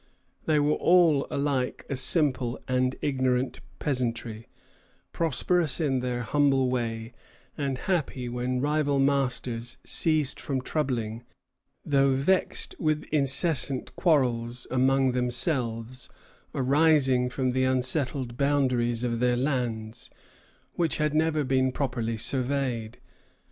They 0.45 0.59
were 0.59 0.73
all 0.77 1.27
alike 1.29 1.85
a 1.87 1.95
simple 1.95 2.59
and 2.67 2.95
ignorant 3.03 3.59
peasantry, 3.77 4.47
prosperous 5.13 5.79
in 5.79 5.99
their 5.99 6.23
humble 6.23 6.71
way, 6.71 7.13
and 7.55 7.77
happy 7.77 8.27
when 8.27 8.61
rival 8.61 8.97
masters 8.97 9.77
ceased 9.83 10.39
from 10.39 10.61
troubling, 10.61 11.23
though 11.85 12.15
vexed 12.15 12.73
with 12.79 13.03
incessant 13.11 13.95
quarrels 13.95 14.65
among 14.71 15.11
themselves, 15.11 16.09
arising 16.55 17.29
from 17.29 17.51
the 17.51 17.65
unsettled 17.65 18.37
boundaries 18.37 19.03
of 19.03 19.19
their 19.19 19.37
lands, 19.37 20.09
which 20.73 20.97
had 20.97 21.13
never 21.13 21.43
been 21.43 21.71
properly 21.71 22.17
surveyed. 22.17 22.97